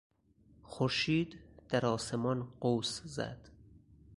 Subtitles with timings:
[0.63, 1.39] خورشید
[1.69, 3.49] در آسمان قوس زد.